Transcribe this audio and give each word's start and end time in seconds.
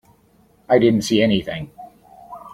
I 0.67 0.79
didn't 0.79 1.03
see 1.03 1.21
anything. 1.21 1.69